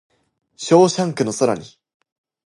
[0.57, 1.61] ショーシャンクの空に